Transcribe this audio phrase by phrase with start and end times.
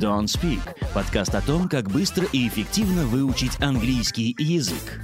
[0.00, 0.60] Don't Speak–
[0.94, 4.98] подкаст о том, как быстро и эффективно выучить английский язык.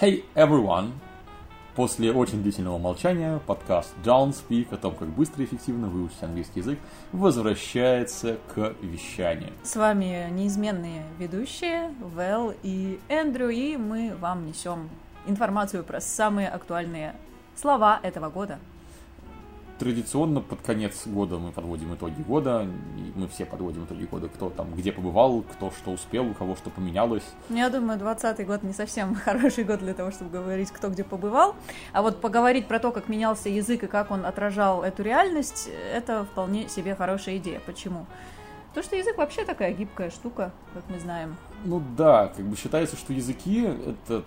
[0.00, 0.90] Hey everyone!
[1.76, 6.60] После очень длительного молчания подкаст Don't Speak о том, как быстро и эффективно выучить английский
[6.60, 6.80] язык,
[7.12, 9.52] возвращается к вещанию.
[9.62, 14.90] С вами неизменные ведущие Вэл и Эндрю, и мы вам несем
[15.26, 17.14] информацию про самые актуальные
[17.54, 18.58] слова этого года.
[19.84, 22.66] Традиционно под конец года мы подводим итоги года,
[23.14, 26.70] мы все подводим итоги года, кто там где побывал, кто что успел, у кого что
[26.70, 27.22] поменялось.
[27.50, 31.54] Я думаю, 20 год не совсем хороший год для того, чтобы говорить, кто где побывал.
[31.92, 36.24] А вот поговорить про то, как менялся язык и как он отражал эту реальность, это
[36.24, 37.60] вполне себе хорошая идея.
[37.66, 38.06] Почему?
[38.68, 41.36] Потому что язык вообще такая гибкая штука, как мы знаем.
[41.66, 44.24] Ну да, как бы считается, что языки это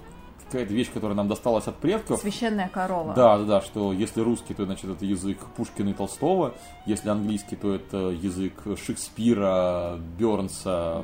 [0.48, 2.22] какая-то вещь, которая нам досталась от предков.
[2.22, 3.14] Священная корова.
[3.14, 6.56] Да, да, да, что если русский, то значит это язык Пушкина и Толстого,
[6.86, 11.04] если английский, то это язык Шекспира, Бернса.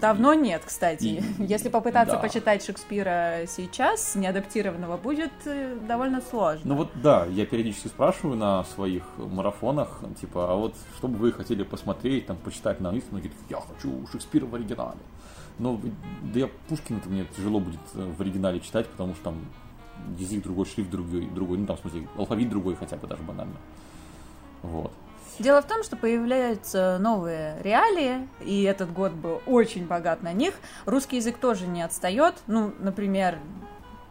[0.00, 1.04] Давно нет, кстати.
[1.04, 2.20] И- Если попытаться да.
[2.20, 6.60] почитать Шекспира сейчас, неадаптированного, будет э, довольно сложно.
[6.64, 11.32] Ну вот да, я периодически спрашиваю на своих марафонах, типа, а вот что бы вы
[11.32, 14.98] хотели посмотреть, там, почитать на английском, они говорят, я хочу Шекспира в оригинале.
[15.58, 15.80] Но
[16.22, 19.36] да я Пушкина-то мне тяжело будет э, в оригинале читать, потому что там
[20.18, 23.56] язык другой, шрифт другой, другой, ну там, в смысле, алфавит другой хотя бы даже банально.
[24.62, 24.92] Вот.
[25.38, 30.54] Дело в том, что появляются новые реалии, и этот год был очень богат на них.
[30.84, 32.34] Русский язык тоже не отстает.
[32.46, 33.38] Ну, например,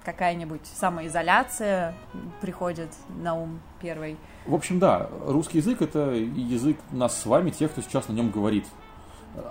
[0.04, 1.94] какая-нибудь самоизоляция
[2.42, 4.18] приходит на ум первой.
[4.48, 8.32] В общем, да, русский язык это язык нас с вами, тех, кто сейчас на нем
[8.32, 8.66] говорит.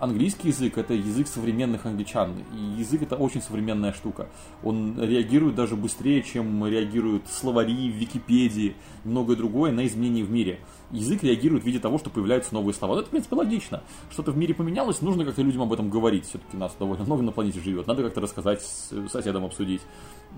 [0.01, 2.35] Английский язык это язык современных англичан.
[2.53, 4.29] И язык это очень современная штука.
[4.63, 10.61] Он реагирует даже быстрее, чем реагируют словари, Википедии многое другое на изменения в мире.
[10.91, 12.95] Язык реагирует в виде того, что появляются новые слова.
[12.95, 13.83] Ну, это, в принципе, логично.
[14.11, 16.27] Что-то в мире поменялось, нужно как-то людям об этом говорить.
[16.27, 17.87] Все-таки нас довольно много на планете живет.
[17.87, 19.83] Надо как-то рассказать, с соседям обсудить.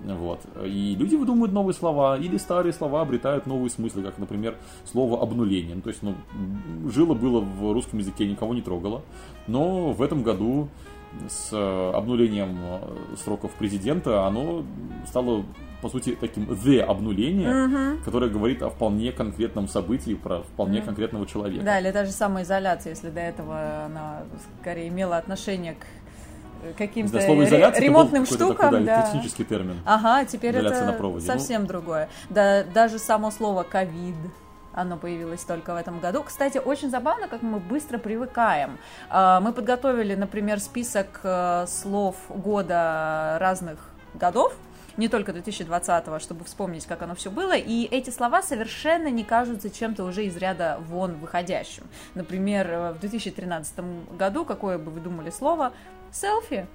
[0.03, 0.41] Вот.
[0.63, 5.75] И люди выдумывают новые слова, или старые слова обретают новые смыслы, как, например, слово обнуление.
[5.75, 6.15] Ну, то есть, ну,
[6.89, 9.03] жило было в русском языке, никого не трогало.
[9.47, 10.69] Но в этом году
[11.27, 14.63] с э, обнулением э, сроков президента оно
[15.07, 15.45] стало,
[15.81, 21.63] по сути, таким the обнуление, которое говорит о вполне конкретном событии, про вполне конкретного человека.
[21.63, 24.23] Да, или даже самоизоляция, если до этого она
[24.61, 25.85] скорее имела отношение к
[26.63, 28.71] э, каким-то Да, слово изоляция это ремонтным какой-то штукам.
[28.71, 29.07] такой, да, да.
[29.07, 29.79] технический термин.
[29.85, 31.27] Ага, теперь Изоляция это на проводе.
[31.27, 31.33] Ну.
[31.33, 32.09] совсем другое.
[32.29, 34.15] Да, даже само слово ковид.
[34.73, 36.23] Оно появилось только в этом году.
[36.23, 38.77] Кстати, очень забавно, как мы быстро привыкаем.
[39.09, 43.79] А, Мы подготовили, например, список э, слов года разных
[44.13, 44.53] годов,
[44.97, 47.53] не только 2020, чтобы вспомнить, как оно все было.
[47.55, 51.83] И эти слова совершенно не кажутся чем-то уже из ряда вон выходящим.
[52.15, 53.79] Например, э, в 2013
[54.17, 55.71] году, какое бы вы думали слово?
[56.11, 56.65] Селфи.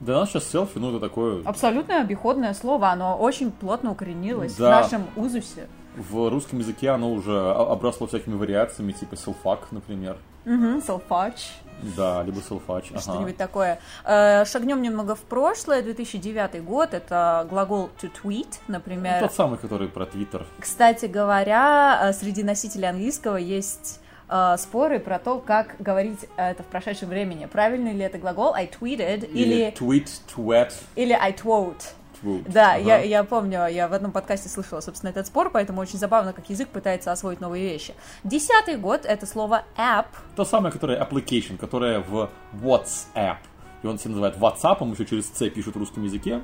[0.00, 1.42] Для нас сейчас селфи, ну, это такое...
[1.44, 4.66] Абсолютно обиходное слово, оно очень плотно укоренилось Да.
[4.66, 5.68] в нашем узусе.
[5.96, 10.16] В русском языке оно уже обросло всякими вариациями, типа селфак, например.
[10.44, 11.52] Угу, селфач,
[11.96, 12.90] Да, либо селфач.
[12.90, 13.00] ага.
[13.00, 13.78] что-нибудь такое.
[14.04, 19.20] Э, Шагнем немного в прошлое, 2009 год, это глагол to tweet, Ну, например.
[19.20, 20.44] тот самый, который про Твиттер.
[20.60, 26.66] Кстати говоря, э, среди носителей английского есть э, споры про то, как говорить это в
[26.66, 27.46] прошедшем времени.
[27.46, 31.82] Правильный ли это глагол I tweeted или, tweet, tweet, или I twote.
[32.24, 32.50] Tweet.
[32.52, 32.78] Да, Ага.
[32.80, 36.48] я, я помню, я в одном подкасте слышала, собственно, этот спор, поэтому очень забавно, как
[36.50, 37.94] язык пытается освоить новые вещи.
[38.24, 40.06] Десятый год— это слово app.
[40.36, 43.36] То самое, которое application, которое в WhatsApp.
[43.82, 46.42] И он себя называет WhatsApp, еще через C пишут в русском языке.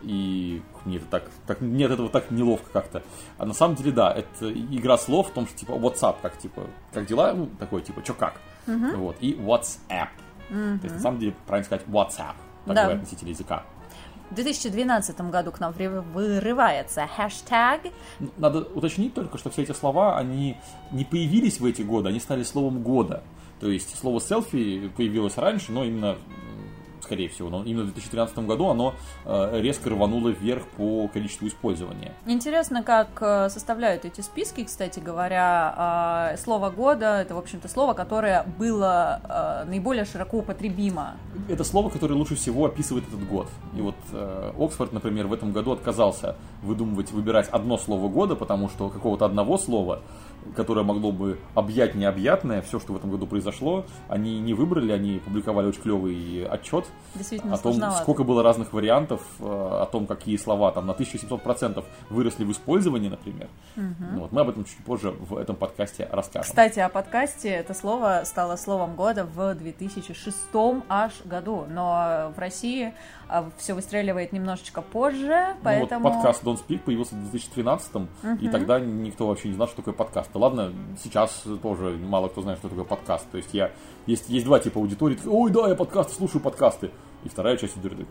[0.00, 3.02] И мне это так, так, мне от этого так неловко как-то.
[3.36, 6.62] А на самом деле, да, это игра слов в том, что типа WhatsApp, как типа,
[6.92, 8.34] как дела, ну, такой типа, чё как.
[8.66, 10.08] Вот, и WhatsApp.
[10.48, 12.82] То есть, на самом деле, правильно сказать WhatsApp, так Да.
[12.84, 13.64] говорят носители языка.
[14.30, 17.92] В 2012 году к нам вырывается хэштег.
[18.36, 20.56] Надо уточнить только, что все эти слова, они
[20.90, 23.22] не появились в эти годы, они стали словом года.
[23.60, 26.16] То есть слово селфи появилось раньше, но именно,
[27.08, 28.94] скорее всего, но именно в 2013 году оно
[29.24, 32.12] э, резко рвануло вверх по количеству использования.
[32.26, 36.32] Интересно, как э, составляют эти списки, кстати говоря.
[36.34, 41.14] э, Слово года— это, в общем-то, слово, которое было э, наиболее широко употребимо.
[41.48, 43.48] Это слово, которое лучше всего описывает этот год.
[43.74, 43.94] И вот
[44.58, 49.56] Оксфорд, например, в этом году отказался выдумывать, выбирать одно слово года, потому что какого-то одного
[49.56, 50.02] слова
[50.56, 55.18] которое могло бы объять необъятное, все, что в этом году произошло, они не выбрали, они
[55.18, 58.02] публиковали очень клевый отчет о том, сложновато.
[58.02, 63.08] сколько было разных вариантов, э, о том, какие слова там на 1700% выросли в использовании,
[63.08, 63.48] например.
[63.76, 66.48] Ну, вот, мы об этом чуть позже в этом подкасте расскажем.
[66.48, 70.36] Кстати, о подкасте это слово стало словом года в 2006
[70.88, 72.94] аж году, но в России
[73.58, 76.00] все выстреливает немножечко позже, поэтому...
[76.00, 78.08] Ну, вот подкаст Don't Speak появился в 2013
[78.40, 80.27] и тогда никто вообще не знал, что такое подкаст.
[80.32, 80.72] Да ладно,
[81.02, 83.26] сейчас тоже мало кто знает, что такое подкаст.
[83.30, 83.70] То есть я
[84.06, 86.90] есть, есть два типа аудитории, ой, да, я подкасты, слушаю подкасты.
[87.24, 88.06] И вторая часть аудитории,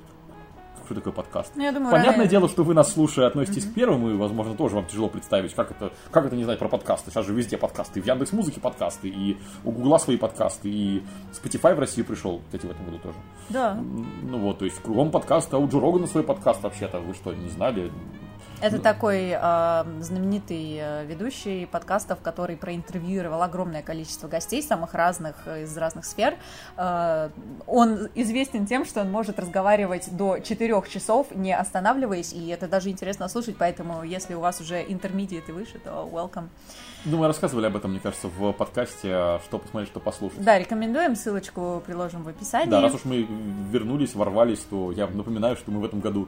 [0.86, 1.52] что такое подкаст.
[1.56, 4.56] Ну, я думаю, Понятное рано- дело, что вы нас слушая относитесь к первому, и, возможно,
[4.56, 7.12] тоже вам тяжело представить, как это, как это не знать про подкасты.
[7.12, 8.00] Сейчас же везде подкасты.
[8.00, 12.42] И в Яндекс Музыке подкасты, и у Гугла свои подкасты, и Spotify в Россию пришел,
[12.48, 13.16] кстати, в этом году тоже.
[13.50, 17.14] Да, Ну вот, то есть кругом подкаст, а у Джо Рогана свой подкаст вообще-то, вы
[17.14, 17.92] что, не знали?
[18.62, 25.78] Это такой э, знаменитый ведущий подкастов, который проинтервьюировал огромное количество гостей самых разных э, из
[25.78, 26.36] разных сфер.
[26.78, 27.30] Э,
[27.66, 32.90] он известен тем, что он может разговаривать до 4 часов, не останавливаясь, и это даже
[32.90, 36.48] интересно слушать, поэтому если у вас уже интермедиат и выше, то welcome.
[37.06, 40.44] Ну, мы рассказывали об этом, мне кажется, в подкасте, что посмотреть, что послушать.
[40.44, 42.70] Да, рекомендуем, ссылочку приложим в описании.
[42.70, 43.28] Да, раз уж мы
[43.72, 46.28] вернулись, ворвались, то я напоминаю, что мы в этом году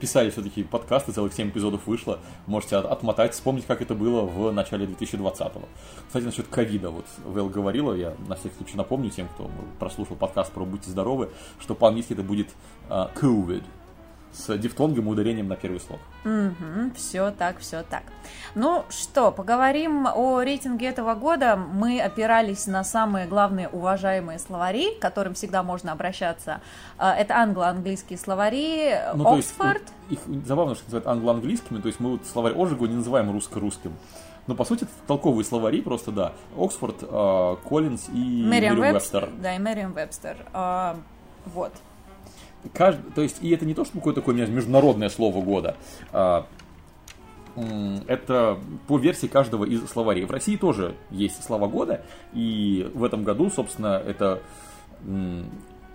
[0.00, 2.18] писали все-таки подкасты, целых 7 эпизодов вышло.
[2.46, 5.68] Можете от- отмотать, вспомнить, как это было в начале 2020-го.
[6.06, 10.52] Кстати, насчет ковида, вот Вэл говорила, я на всякий случай напомню тем, кто прослушал подкаст
[10.52, 12.48] про «Будьте здоровы», что по-английски это будет
[12.88, 13.62] а, COVID
[14.36, 15.98] с дифтонгом и ударением на первый слог.
[16.94, 18.02] все так, все так.
[18.54, 21.56] Ну что, поговорим о рейтинге этого года.
[21.56, 26.60] Мы опирались на самые главные уважаемые словари, к которым всегда можно обращаться.
[26.98, 29.82] А, Это англо-английские словари, Ну, то есть, Оксфорд.
[30.08, 33.92] вот их забавно, что называют англо-английскими, то есть мы вот словарь Ожегова не называем русско-русским.
[34.46, 36.32] Но по сути это толковые словари просто, да.
[36.56, 39.22] Оксфорд, э, Коллинз и Мерриам-Вебстер.
[39.24, 39.42] Вебстер.
[39.42, 40.36] Да, и Мерриам Вебстер.
[40.52, 40.96] А,
[41.46, 41.72] Вот.
[42.72, 45.76] Кажд- То есть, и это не то, что какое-то такое международное слово года.
[46.12, 46.46] а,
[48.06, 50.26] это по версии каждого из словарей.
[50.26, 52.02] В России тоже есть слова года,
[52.34, 54.42] и в этом году, собственно, это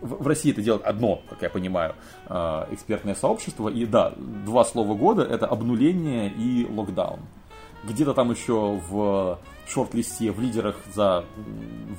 [0.02, 3.69] в России это делает одно, как я понимаю, а, экспертное сообщество.
[3.69, 7.19] И да, два слова года это обнуление и локдаун.
[7.84, 11.25] Где-то там еще в шорт-листе, в лидерах, за,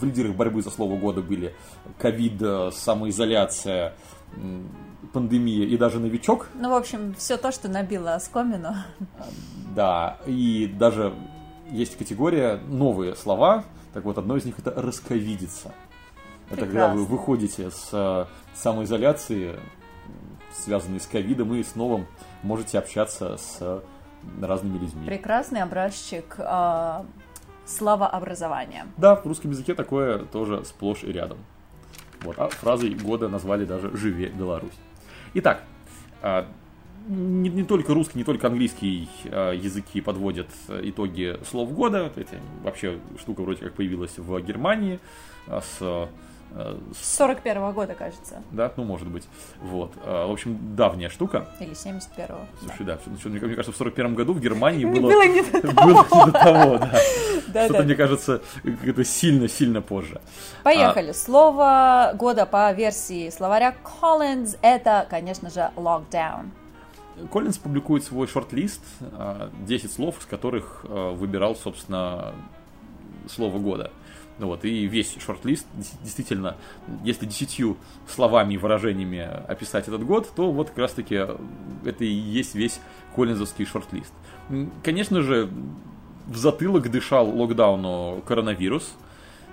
[0.00, 1.54] в лидерах борьбы за слово года были
[1.98, 3.94] ковид, э, самоизоляция,
[5.12, 6.48] пандемия и даже новичок.
[6.54, 8.74] Ну, в общем, все то, что набило оскомину.
[9.74, 11.14] Да, и даже
[11.70, 13.64] есть категория новые слова.
[13.92, 15.72] Так вот, одно из них это расковидиться.
[16.50, 19.58] Это когда вы выходите с э, самоизоляции,
[20.52, 22.06] связанной с ковидом, и снова
[22.42, 23.80] можете общаться с э,
[24.40, 25.06] разными людьми.
[25.06, 27.06] Прекрасный образчик а,
[27.64, 28.86] словообразования.
[28.96, 31.38] Да, в русском языке такое тоже сплошь и рядом.
[32.24, 34.72] Вот, а фразой года назвали даже «Живе Беларусь».
[35.34, 35.64] Итак,
[36.22, 36.46] а,
[37.08, 42.12] не, не только русский, не только английский а, языки подводят итоги слов года.
[42.14, 45.00] Это вообще штука вроде как появилась в Германии
[45.46, 46.08] а, с,
[46.92, 48.42] с- С 41 года, кажется.
[48.50, 49.24] да, ну может быть.
[49.60, 49.92] Вот.
[50.04, 51.46] А, В общем, давняя штука.
[51.60, 52.38] Или 71-го.
[52.60, 56.04] Слушай, да, что- мне кажется, в 41 году в Германии было, Было не до было
[56.26, 56.92] не до того, да.
[57.48, 57.84] Да, Что-то, да.
[57.84, 58.42] мне кажется,
[58.84, 60.20] это сильно-сильно позже.
[60.62, 61.12] Поехали.
[61.12, 66.50] Слово года по версии словаря Collins это, конечно же, lockdown.
[67.30, 68.80] Коллинз публикует свой шорт-лист,
[69.12, 72.32] а, 10 слов, из которых а, выбирал, собственно,
[73.28, 73.90] слово года.
[74.42, 75.64] Ну вот, и весь шорт-лист,
[76.02, 76.56] действительно,
[77.04, 77.76] если десятью
[78.08, 82.80] словами и выражениями описать этот год, то вот как раз-таки это и есть весь
[83.14, 84.12] коллинзовский шорт-лист.
[84.82, 85.48] Конечно же,
[86.26, 88.94] в затылок дышал локдауну коронавирус.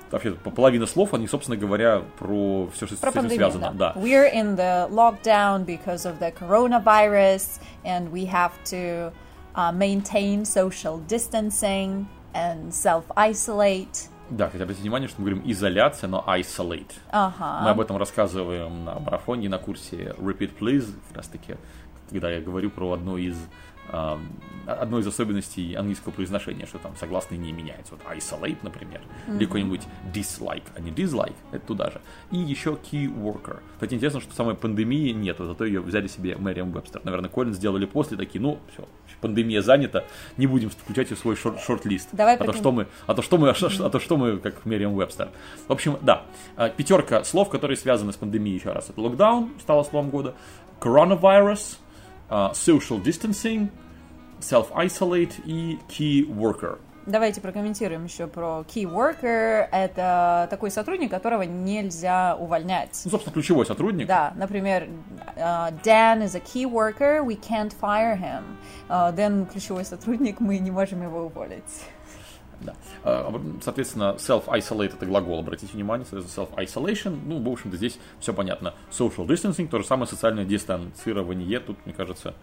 [0.10, 3.72] Вообще, по- половина слов, они, собственно говоря, про все, что Про с этим пандемию, связано.
[3.78, 3.94] да.
[3.94, 4.02] Да.
[4.02, 9.12] We're in the lockdown because of the coronavirus, and we have to
[9.56, 14.10] uh, maintain social distancing and self-isolate.
[14.30, 16.92] Да, хотя обратите внимание, что мы говорим изоляция, но isolate.
[17.12, 17.64] Ага.
[17.64, 21.56] Мы об этом рассказываем на марафоне, на курсе Repeat Please, как раз таки,
[22.10, 23.38] когда я говорю про одну из
[24.66, 27.96] одной из особенностей английского произношения, что там согласные не меняются.
[27.96, 29.82] Вот isolate, например, или какой-нибудь
[30.14, 32.02] dislike, а не dislike, это туда же.
[32.32, 33.60] И еще key worker.
[33.74, 37.02] Кстати, интересно, что самой пандемии нету, зато ее взяли себе Мэриам Вебстер.
[37.04, 38.88] Наверное, Коллин сделали после, такие, ну, все,
[39.22, 40.04] пандемия занята,
[40.38, 42.10] не будем включать ее в свой шорт- шорт-лист.
[42.12, 44.66] Давай а то что мы, а то что мы, а а то что мы, как
[44.66, 45.30] Мериам Вебстер.
[45.68, 48.90] В общем, да, а, пятерка слов, которые связаны с пандемией еще раз.
[48.90, 50.36] Это локдаун, стало словом года,
[50.80, 51.89] coronavirus, а,
[52.30, 53.70] social distancing,
[54.40, 56.80] self-isolate и key worker.
[57.06, 59.68] Давайте прокомментируем еще про key worker.
[59.72, 63.02] Это такой сотрудник, которого нельзя увольнять.
[63.04, 64.06] Ну, собственно, ключевой сотрудник.
[64.06, 64.88] Да, например,
[65.36, 68.44] uh, Dan is a key worker, we can't fire him.
[69.16, 71.64] Dan ключевой сотрудник, мы не можем его уволить.
[72.62, 72.76] Да.
[73.04, 78.74] А, соответственно, self-isolate это глагол, обратите внимание, self-isolation, ну, в общем-то, здесь все понятно.
[78.92, 82.34] Social distancing, то же самое социальное дистанцирование, тут, мне кажется,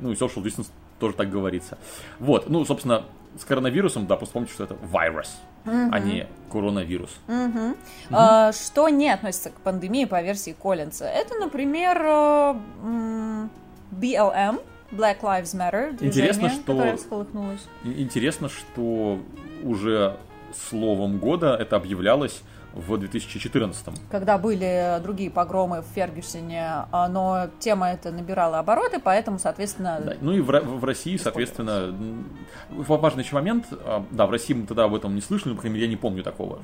[0.00, 1.78] ну, и social distance тоже так говорится.
[2.18, 3.04] Вот, ну, собственно,
[3.38, 5.88] с коронавирусом, да, просто помните, что это вирус, mm-hmm.
[5.92, 7.10] а не коронавирус.
[7.26, 7.52] Mm-hmm.
[7.54, 7.76] Mm-hmm.
[8.12, 11.06] А, что не относится к пандемии по версии Коллинса?
[11.06, 11.98] Это, например,
[13.92, 14.58] BLM, э,
[14.90, 17.28] Black Lives Matter, движение, интересно, что.
[17.84, 19.20] Интересно, что
[19.62, 20.16] уже
[20.54, 22.42] словом года это объявлялось
[22.76, 23.86] в 2014.
[24.10, 30.00] Когда были другие погромы в Фергюсоне, но тема эта набирала обороты, поэтому, соответственно...
[30.04, 31.96] Да, ну и в, в России, соответственно,
[32.68, 35.62] важный еще момент, а, да, в России мы тогда об этом не слышали, но, по
[35.62, 36.60] крайней мере, я не помню такого,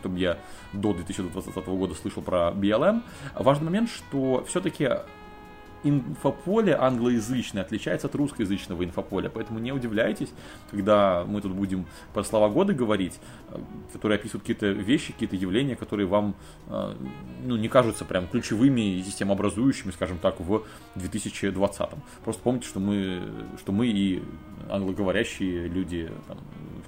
[0.00, 0.38] чтобы я
[0.72, 3.02] до 2020 года слышал про BLM.
[3.34, 4.88] Важный момент, что все-таки
[5.84, 10.30] инфополе англоязычное отличается от русскоязычного инфополя, поэтому не удивляйтесь,
[10.70, 13.18] когда мы тут будем про слова года говорить,
[13.50, 13.58] э,
[13.92, 16.34] которые описывают какие-то вещи, какие-то явления, которые вам
[16.68, 16.94] э,
[17.44, 20.62] ну, не кажутся прям ключевыми и системообразующими, скажем так, в
[20.94, 21.88] 2020.
[22.24, 23.22] Просто помните, что мы,
[23.58, 24.22] что мы и
[24.70, 26.38] англоговорящие люди там,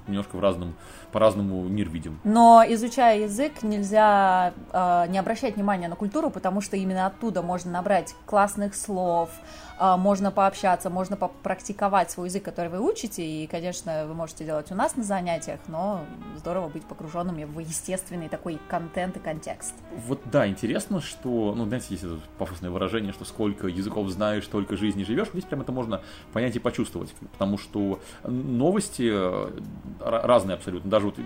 [0.07, 0.75] немножко в разном,
[1.11, 2.19] по-разному мир видим.
[2.23, 7.71] Но изучая язык, нельзя э, не обращать внимания на культуру, потому что именно оттуда можно
[7.71, 9.29] набрать классных слов,
[9.79, 14.75] можно пообщаться, можно попрактиковать свой язык, который вы учите, и, конечно, вы можете делать у
[14.75, 16.01] нас на занятиях, но
[16.37, 19.73] здорово быть погруженными в естественный такой контент и контекст.
[20.07, 24.77] Вот да, интересно, что, ну, знаете, есть это пафосное выражение, что сколько языков знаешь, столько
[24.77, 26.01] жизни живешь, здесь прям это можно
[26.33, 29.59] понять и почувствовать, потому что новости э,
[29.99, 31.17] разные абсолютно, даже вот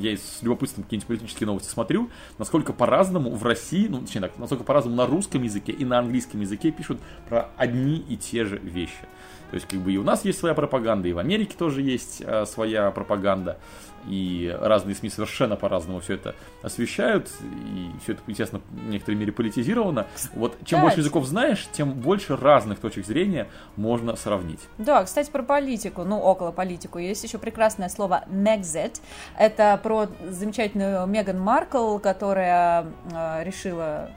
[0.00, 4.64] я с любопытством какие-нибудь политические новости смотрю, насколько по-разному в России, ну, точнее так, насколько
[4.64, 9.06] по-разному на русском языке и на английском языке пишут про одни и те же вещи.
[9.50, 12.22] То есть, как бы и у нас есть своя пропаганда, и в Америке тоже есть
[12.24, 13.58] а, своя пропаганда,
[14.06, 19.32] и разные СМИ совершенно по-разному все это освещают, и все это, естественно, в некоторой мере
[19.32, 20.06] политизировано.
[20.34, 24.60] Вот чем больше языков знаешь, тем больше разных точек зрения можно сравнить.
[24.78, 29.00] Да, кстати, про политику, ну, около политику, есть еще прекрасное слово Megxit.
[29.36, 34.10] Это про замечательную Меган Маркл, которая э, решила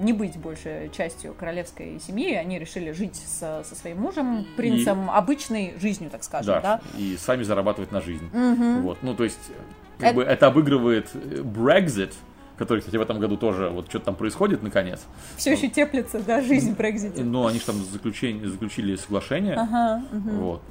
[0.00, 5.10] не быть больше частью королевской семьи, они решили жить со, со своим мужем, принцем, и...
[5.12, 6.98] обычной жизнью, так скажем, да, да?
[6.98, 8.26] И сами зарабатывать на жизнь.
[8.26, 8.82] Угу.
[8.82, 9.50] Вот, ну, то есть,
[9.98, 10.14] как это...
[10.14, 12.12] бы это обыгрывает Brexit,
[12.56, 15.04] который, кстати, в этом году тоже вот что-то там происходит, наконец.
[15.36, 17.22] Все еще теплится, да, жизнь в Брекзите.
[17.22, 19.54] Ну, они же там заключение, заключили соглашение.
[19.54, 20.30] Ага, угу.
[20.30, 20.62] Вот.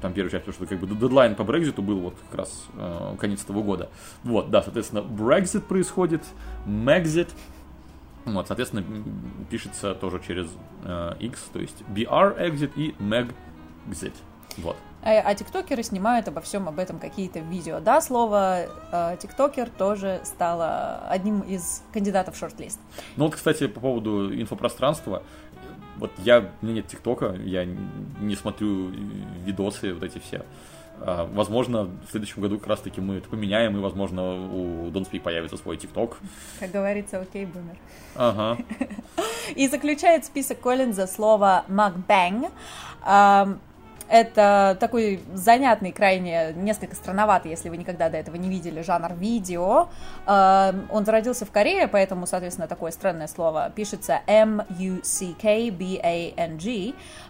[0.00, 3.16] Там первая часть, потому что как бы дедлайн по Брекзиту был вот как раз э,
[3.18, 3.90] конец этого года.
[4.22, 6.22] Вот, да, соответственно, Брекзит происходит,
[6.64, 7.28] Мегзит,
[8.24, 8.84] вот, соответственно,
[9.50, 10.48] пишется тоже через
[10.84, 13.34] э, X, то есть BR exit и meg
[13.88, 14.14] exit.
[14.58, 14.76] Вот.
[15.02, 17.80] А, а тиктокеры снимают обо всем об этом какие-то видео.
[17.80, 22.78] Да, слово э, тиктокер тоже стало одним из кандидатов в шорт-лист.
[23.16, 25.22] Ну вот, кстати, по поводу инфопространства.
[25.96, 28.90] Вот я, у меня нет тиктока, я не смотрю
[29.44, 30.38] видосы вот эти все.
[30.38, 30.44] А,
[31.32, 35.56] возможно, в следующем году как раз-таки мы это поменяем, и, возможно, у Don't Speak появится
[35.56, 36.18] свой ТикТок.
[36.60, 37.76] Как говорится, окей, бумер.
[38.14, 38.58] Ага.
[39.56, 42.50] И заключает список Коллинза слово «макбэнг».
[44.12, 49.88] Это такой занятный, крайне несколько странноватый, если вы никогда до этого не видели, жанр видео.
[50.26, 55.32] Эм, он зародился в Корее, поэтому, соответственно, такое странное слово пишется M-U-C-K-B-A-N-G.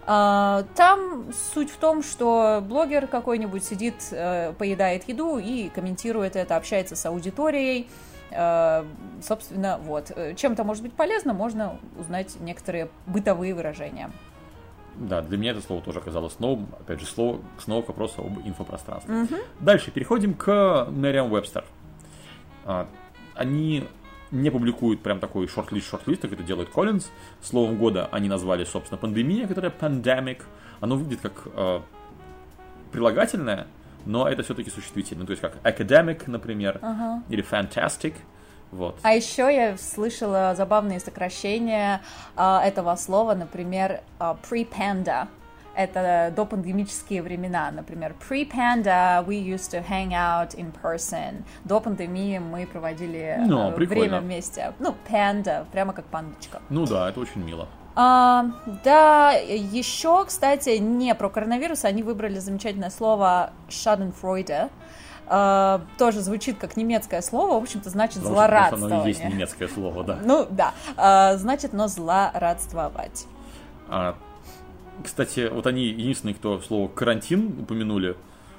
[0.09, 6.57] Э, там суть в том, что блогер какой-нибудь сидит, э, поедает еду и комментирует это,
[6.57, 7.89] общается с аудиторией.
[8.33, 8.85] Э,
[9.25, 10.11] собственно, вот.
[10.35, 14.11] Чем это может быть полезно, можно узнать некоторые бытовые выражения.
[14.97, 16.69] Да, для меня это слово тоже оказалось новым.
[16.79, 19.23] Опять же, слово, снова к вопросу об инфопространстве.
[19.23, 19.35] Угу.
[19.61, 21.65] Дальше переходим к Merriam-Webster.
[22.65, 22.89] А,
[23.35, 23.85] они
[24.31, 27.11] не публикуют прям такой шорт-лист шорт-лист, как это делает Коллинз.
[27.41, 30.43] Словом года они назвали, собственно, пандемия, которая pandemic.
[30.81, 31.81] Оно выглядит как э,
[32.91, 33.67] прилагательное,
[34.07, 35.27] но это все-таки существительное.
[35.27, 37.23] То есть как academic, например, uh-huh.
[37.29, 38.15] или fantastic.
[38.73, 38.99] Вот.
[39.03, 42.01] А еще я слышала забавные сокращения
[42.37, 45.29] э, этого слова, например, э, pre-panda.
[45.75, 51.45] Это допандемические времена, например, pre-panda we used to hang out in person.
[51.65, 54.75] До пандемии мы проводили ну, время вместе.
[54.79, 56.61] Ну, panda, прямо как пандочка.
[56.69, 57.69] Ну да, это очень мило.
[57.95, 58.47] А,
[58.85, 64.71] да, еще, кстати, не про коронавирус, они выбрали замечательное слово Schadenfreude.
[65.27, 68.51] А, тоже звучит как немецкое слово, в общем-то, значит Потому что- потому
[68.89, 68.97] злорадствование.
[68.99, 70.19] оно и есть немецкое слово, да.
[70.25, 73.27] Ну да, А, значит, но злорадствовать.
[73.89, 74.17] А,
[75.05, 78.17] кстати, вот они единственные, кто слово карантин упомянули,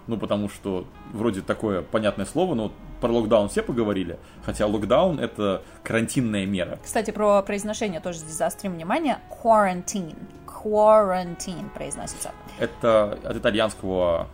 [0.07, 5.61] ну, потому что вроде такое понятное слово, но про локдаун все поговорили, хотя локдаун это
[5.83, 6.79] карантинная мера.
[6.83, 9.19] Кстати, про произношение тоже здесь заострим внимание.
[9.43, 10.15] Quarantine.
[10.47, 12.31] Quarantine произносится.
[12.59, 14.27] Это от итальянского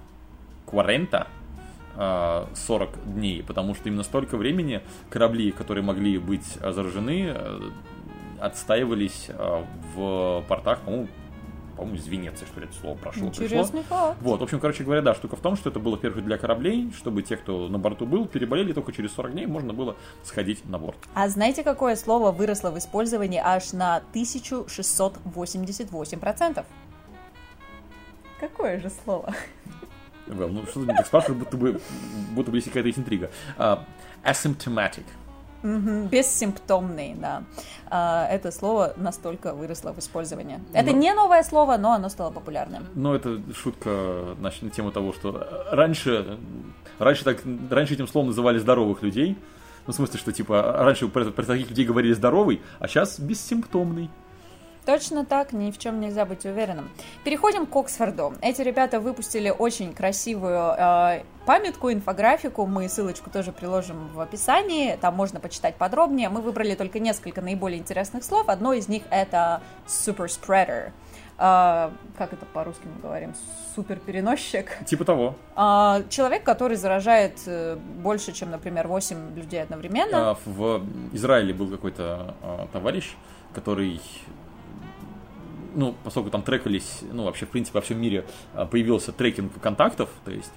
[0.66, 1.28] quarenta,
[2.00, 7.60] 40 дней, потому что именно столько времени корабли, которые могли быть а, заражены, э,
[8.40, 11.10] отстаивались а, в портах, по-моему,
[11.76, 13.30] по-моему, из Венеции, что ли, это слово прошло.
[13.30, 13.46] пришло.
[13.46, 14.18] Интересный факт.
[14.22, 16.92] Вот, в общем, короче говоря, да, штука в том, что это было первое для кораблей,
[16.98, 20.78] чтобы те, кто на борту был, переболели, только через 40 дней можно было сходить на
[20.78, 20.98] борт.
[21.14, 26.66] А знаете, какое слово выросло в использовании аж на 1688%?
[28.40, 29.34] Какое же слово?
[30.30, 31.82] Вэл, ну что ты так спрашиваешь, будто бы,
[32.32, 33.30] будто бы есть какая-то есть интрига.
[33.58, 33.84] А,
[34.24, 35.04] asymptomatic.
[35.62, 37.44] Мгм, Бессимптомный, да.
[37.90, 40.60] А, Это слово настолько выросло в использовании.
[40.74, 40.98] Это Ну.
[40.98, 42.86] не новое слово, но оно стало популярным.
[42.96, 46.38] Но это шутка значит, на тему того, что раньше,
[46.98, 49.38] раньше, так, раньше этим словом называли здоровых людей.
[49.86, 54.10] Ну, в смысле, что типа раньше про, про таких людей говорили здоровый, а сейчас бессимптомный.
[54.86, 56.90] Точно так, ни в чем нельзя быть уверенным.
[57.24, 58.34] Переходим к Оксфорду.
[58.42, 62.66] Эти ребята выпустили очень красивую э, памятку, инфографику.
[62.66, 64.98] Мы ссылочку тоже приложим в описании.
[65.00, 66.30] Там можно почитать подробнее.
[66.30, 68.50] Мы выбрали только несколько наиболее интересных слов.
[68.50, 70.92] Одно из них это super spreader.
[71.38, 73.34] Э, как это по-русски мы говорим?
[73.76, 74.86] Суперпереносчик.
[74.86, 75.36] Типа того.
[75.56, 80.32] А, человек, который заражает э, больше, чем, например, 8 людей одновременно.
[80.32, 80.82] А, В
[81.14, 82.36] Израиле был какой-то
[82.74, 83.16] товарищ,
[83.54, 84.02] который
[85.80, 90.10] ну, поскольку там трекались, ну, вообще, в принципе, во всем мире а, появился трекинг контактов,
[90.26, 90.52] то есть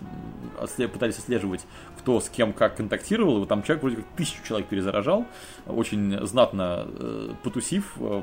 [0.93, 1.64] пытались отслеживать,
[1.99, 5.25] кто с кем как контактировал, и вот там человек вроде как тысячу человек перезаражал,
[5.67, 8.23] очень знатно э, потусив э,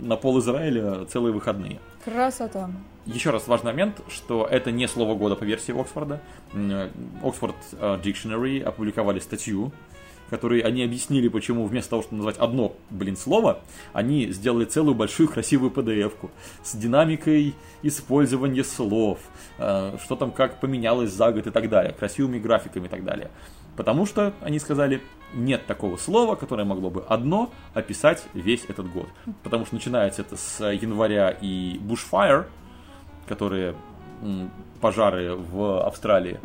[0.00, 1.78] на пол Израиля целые выходные.
[2.04, 2.70] Красота.
[3.06, 6.20] Еще раз важный момент, что это не слово года по версии Оксфорда.
[6.52, 6.90] М,
[7.22, 9.72] Oxford э, Dictionary опубликовали статью,
[10.26, 13.60] в которой они объяснили, почему вместо того, чтобы назвать одно, блин, слово,
[13.92, 16.30] они сделали целую большую красивую PDF-ку
[16.62, 19.18] с динамикой использования слов,
[19.58, 23.30] э, что там как поменялось за год и так далее, красивыми графиками и так далее.
[23.76, 25.02] Потому что, они сказали,
[25.34, 29.06] нет такого слова, которое могло бы одно описать весь этот год.
[29.42, 32.46] Потому что начинается это с января и bushfire,
[33.28, 33.74] которые
[34.80, 36.38] пожары в Австралии.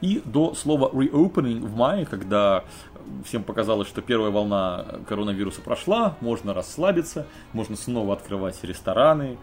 [0.00, 2.64] И до слова reopening в мае, когда
[3.24, 9.38] всем показалось, что первая волна коронавируса прошла, можно расслабиться, можно снова открывать рестораны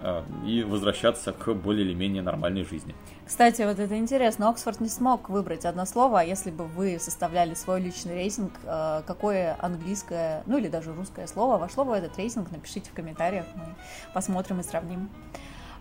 [0.00, 2.94] э, и возвращаться к более или менее нормальной жизни.
[3.26, 4.48] Кстати, вот это интересно.
[4.48, 9.02] Оксфорд не смог выбрать одно слово, а если бы вы составляли свой личный рейтинг, э,
[9.06, 13.46] какое английское, ну или даже русское слово вошло бы в этот рейтинг, напишите в комментариях,
[13.54, 13.74] мы
[14.14, 15.08] посмотрим и сравним.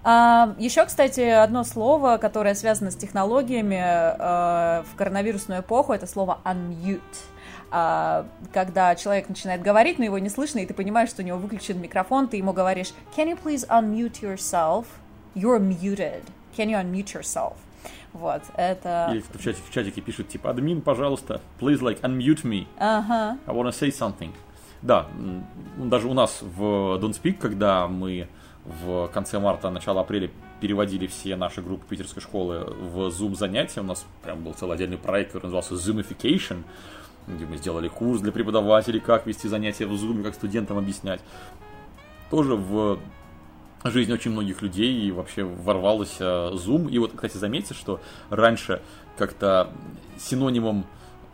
[0.04, 6.40] А, еще, кстати, одно слово, которое связано с технологиями э, в коронавирусную эпоху, это слово
[6.44, 7.02] unmute.
[7.74, 11.38] А, когда человек начинает говорить, но его не слышно, и ты понимаешь, что у него
[11.38, 14.86] выключен микрофон, ты ему говоришь «Can you please unmute yourself?
[15.36, 16.24] You're muted.
[16.58, 17.54] Can you unmute yourself?»
[18.12, 19.08] Вот, это...
[19.12, 23.38] Или в, чате, в чатике пишут, типа, админ, пожалуйста, please, like, unmute me, Ага.
[23.48, 24.32] I wanna say something.
[24.82, 25.08] Да,
[25.78, 26.62] ну, даже у нас в
[27.00, 28.28] Don't Speak, когда мы
[28.66, 33.84] в конце марта, начало апреля переводили все наши группы питерской школы в Zoom занятия, у
[33.84, 36.64] нас прям был целый отдельный проект, который назывался Zoomification,
[37.28, 41.22] где мы сделали курс для преподавателей, как вести занятия в Zoom, как студентам объяснять.
[42.30, 43.00] Тоже в
[43.84, 46.90] жизнь очень многих людей и вообще ворвался Zoom.
[46.92, 48.82] И вот, кстати, заметьте, что раньше
[49.18, 49.72] как-то
[50.20, 50.86] синонимом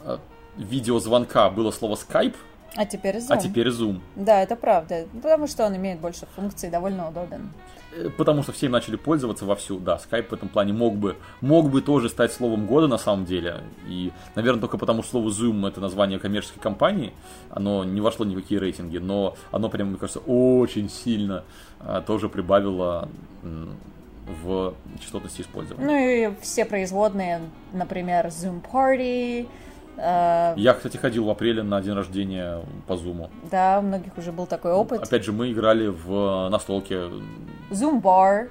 [0.04, 0.18] э,
[0.56, 2.36] видеозвонка было слово Skype,
[2.76, 3.28] А теперь Zoom.
[3.30, 4.02] а теперь Zoom.
[4.16, 7.52] Да, это правда, потому что он имеет больше функций, довольно удобен.
[7.94, 9.80] Э, Потому что все им начали пользоваться вовсю.
[9.80, 13.26] Да, Skype в этом плане мог бы, мог бы тоже стать словом года на самом
[13.26, 13.62] деле.
[13.88, 17.14] И, наверное, только потому, что слово Zoom это название коммерческой компании,
[17.50, 21.44] оно не вошло ни в какие рейтинги, но оно прям, мне кажется, очень сильно
[21.80, 23.10] а, тоже прибавило
[24.44, 25.86] в частотности использования.
[25.86, 25.98] Ну
[26.34, 29.48] и все производные, например, Zoom Party,
[29.98, 33.30] Я, кстати, ходил в апреле на день рождения по Zoom.
[33.52, 35.02] да, у многих уже был такой опыт.
[35.02, 37.10] Опять же, мы играли в настолке.
[37.72, 38.50] Zoom Bar,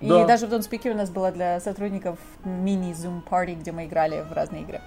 [0.00, 0.26] И Да.
[0.26, 4.62] даже в Донспике у нас была для сотрудников мини-зум парти, где мы играли в разные
[4.62, 4.80] игры.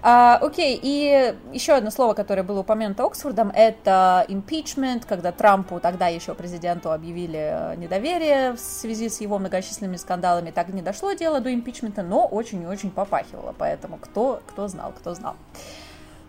[0.00, 6.06] А, окей, и еще одно слово, которое было упомянуто Оксфордом, это impeachment, когда Трампу, тогда
[6.08, 10.50] еще президенту, объявили э, недоверие в связи с его многочисленными скандалами.
[10.50, 13.54] Так не дошло дело до импичмента, но очень и очень попахивало.
[13.58, 15.34] Поэтому кто, кто знал, кто знал.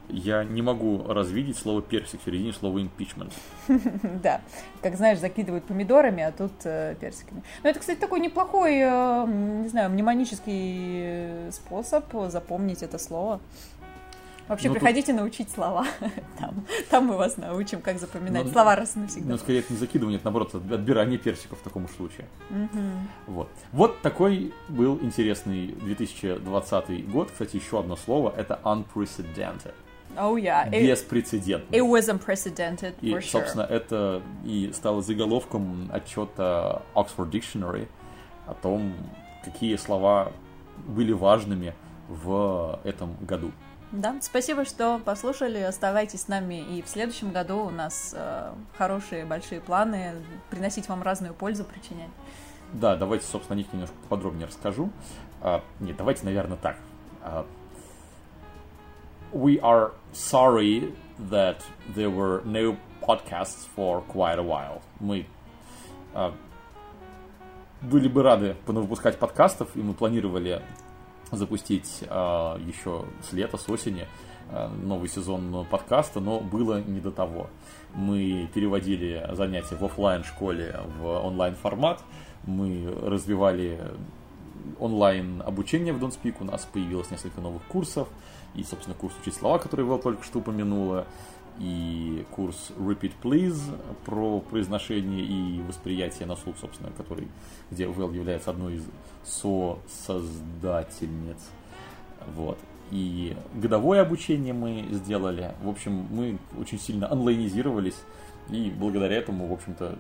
[0.10, 3.32] Я не могу развидеть слово персик в середине слова impeachment.
[4.24, 4.42] Да,
[4.82, 7.44] как знаешь, закидывают помидорами, а тут э, персиками.
[7.64, 11.02] Но это, кстати, такой неплохой, э, не знаю, мнемонический
[11.48, 13.40] э, способ запомнить это слово.
[14.48, 15.86] Вообще, Ну, тут- приходите научить слова.
[16.40, 19.30] Там, там мы вас научим, как запоминать Ну, слова раз навсегда.
[19.30, 22.28] Но скорее это не закидывание, это наоборот отбирание персиков в таком случае.
[23.28, 23.50] Вот.
[23.72, 27.30] Вот такой был интересный 2020 год.
[27.32, 29.76] Кстати, еще одно слово это unprecedented.
[30.18, 30.70] Oh, yeah.
[30.72, 31.78] It, Беспрецедентный.
[31.78, 33.42] it was unprecedented, И, for sure.
[33.42, 37.88] собственно, это и стало заголовком отчета Oxford Dictionary
[38.48, 38.94] о том,
[39.44, 40.32] какие слова
[40.88, 41.74] были важными
[42.08, 43.52] в этом году.
[43.92, 45.60] Да, спасибо, что послушали.
[45.60, 50.14] Оставайтесь с нами и в следующем году у нас э, хорошие большие планы
[50.52, 52.10] приносить вам разную пользу причинять.
[52.74, 54.92] Да, давайте, собственно, о них немножко подробнее расскажу.
[55.42, 56.78] А, нет, давайте, наверное, так.
[57.24, 57.48] А,
[59.34, 60.94] we are sorry
[61.30, 61.64] that
[61.96, 64.82] there were no podcasts for quite a while.
[65.00, 65.26] Мы
[66.14, 66.34] а,
[67.82, 70.62] были бы рады выпускать подкастов, и мы планировали
[71.32, 74.08] запустить а, еще с лета, с осени
[74.50, 77.50] а, новый сезон подкаста, но было не до того.
[77.94, 82.04] Мы переводили занятия в офлайн школе в онлайн формат,
[82.46, 83.80] мы развивали
[84.80, 88.08] онлайн обучение в Speak, у нас появилось несколько новых курсов,
[88.56, 91.06] и, собственно, курс «Учить слова», который Вэл только что упомянула,
[91.60, 93.60] и курс Repeat Please
[94.06, 97.28] про произношение и восприятие на слух, собственно, который,
[97.70, 98.84] где Вэл является одной из
[99.26, 101.38] со-создательниц.
[102.36, 102.58] Вот.
[102.92, 105.54] И годовое обучение мы сделали.
[105.62, 108.02] В общем, мы очень сильно онлайнизировались.
[108.50, 109.96] И благодаря этому, в общем-то,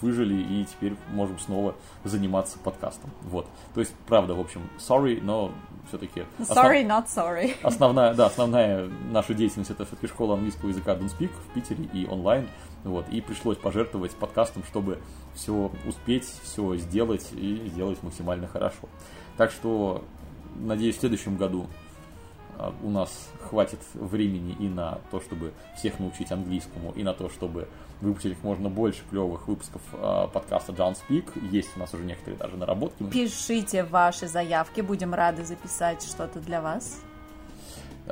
[0.00, 3.10] выжили и теперь можем снова заниматься подкастом.
[3.22, 3.46] Вот.
[3.74, 5.52] То есть, правда, в общем, sorry, но
[5.88, 6.24] все-таки...
[6.40, 7.54] Sorry, not sorry.
[7.62, 12.06] Основная, да, основная наша деятельность это все-таки школа английского языка Don't Speak в Питере и
[12.06, 12.48] онлайн.
[12.84, 14.98] Вот, и пришлось пожертвовать подкастом, чтобы
[15.34, 18.88] все успеть, все сделать и сделать максимально хорошо.
[19.36, 20.04] Так что,
[20.56, 21.66] надеюсь, в следующем году
[22.82, 27.68] у нас хватит времени и на то, чтобы всех научить английскому, и на то, чтобы
[28.00, 31.26] выпустить как можно больше клевых выпусков а, подкаста Don't Speak.
[31.50, 33.04] Есть у нас уже некоторые даже наработки.
[33.04, 37.00] Пишите ваши заявки, будем рады записать что-то для вас.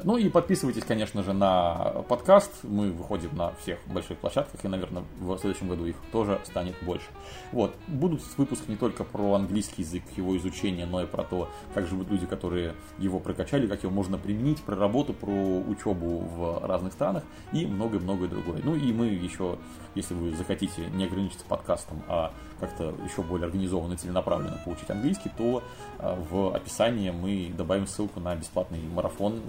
[0.03, 2.51] Ну и подписывайтесь, конечно же, на подкаст.
[2.65, 7.07] Мы выходим на всех больших площадках, и, наверное, в следующем году их тоже станет больше.
[7.53, 7.77] Вот.
[7.87, 12.11] Будут выпуски не только про английский язык, его изучение, но и про то, как живут
[12.11, 17.23] люди, которые его прокачали, как его можно применить, про работу, про учебу в разных странах
[17.53, 18.61] и многое-многое другое.
[18.65, 19.59] Ну и мы еще,
[19.95, 25.31] если вы захотите не ограничиться подкастом, а как-то еще более организованно и целенаправленно получить английский,
[25.37, 25.63] то
[25.99, 29.41] а, в описании мы добавим ссылку на бесплатный марафон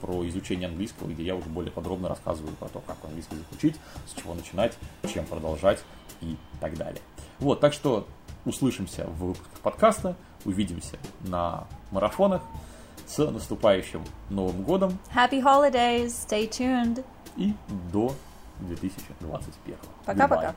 [0.00, 3.76] про изучение английского, где я уже более подробно рассказываю про то, как английский язык учить,
[4.06, 4.76] с чего начинать,
[5.12, 5.82] чем продолжать
[6.20, 7.00] и так далее.
[7.38, 8.06] Вот, так что
[8.44, 12.42] услышимся в выпусках подкаста, увидимся на марафонах.
[13.06, 17.04] С наступающим Новым годом Happy holidays, stay tuned.
[17.36, 17.52] и
[17.92, 18.14] до
[18.60, 19.76] 2021.
[20.06, 20.54] Пока-пока.